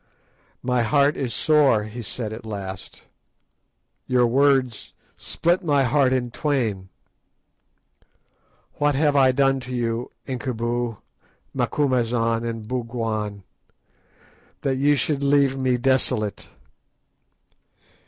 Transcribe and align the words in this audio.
"My 0.63 0.81
heart 0.81 1.15
is 1.15 1.31
sore," 1.31 1.83
he 1.83 2.01
said 2.01 2.33
at 2.33 2.43
last; 2.43 3.05
"your 4.07 4.25
words 4.25 4.93
split 5.15 5.63
my 5.63 5.83
heart 5.83 6.11
in 6.11 6.31
twain. 6.31 6.89
What 8.79 8.95
have 8.95 9.15
I 9.15 9.31
done 9.31 9.59
to 9.59 9.75
you, 9.75 10.09
Incubu, 10.25 10.97
Macumazahn, 11.53 12.43
and 12.43 12.67
Bougwan, 12.67 13.43
that 14.61 14.77
ye 14.77 14.95
should 14.95 15.21
leave 15.21 15.55
me 15.55 15.77
desolate? 15.77 16.49